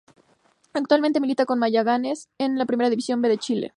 [0.73, 3.69] Actualmente milita por Magallanes de la Primera División B de Chile.